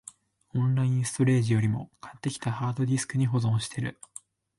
[0.55, 3.99] オンラインストレージよりも、買ってきたハードディスクに保存してる